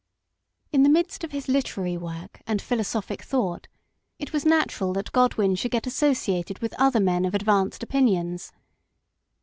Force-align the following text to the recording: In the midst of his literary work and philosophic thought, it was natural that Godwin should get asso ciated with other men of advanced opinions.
In 0.71 0.81
the 0.81 0.89
midst 0.89 1.23
of 1.23 1.29
his 1.31 1.47
literary 1.47 1.95
work 1.95 2.41
and 2.47 2.59
philosophic 2.59 3.21
thought, 3.21 3.67
it 4.17 4.33
was 4.33 4.47
natural 4.47 4.93
that 4.93 5.11
Godwin 5.11 5.53
should 5.53 5.69
get 5.69 5.85
asso 5.85 6.09
ciated 6.09 6.59
with 6.59 6.73
other 6.79 6.99
men 6.99 7.23
of 7.23 7.35
advanced 7.35 7.83
opinions. 7.83 8.51